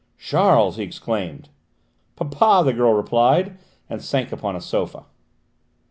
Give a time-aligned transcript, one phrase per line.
[0.17, 1.49] "Charles!" he exclaimed.
[2.15, 5.05] "Papa!" the girl replied, and sank upon a sofa.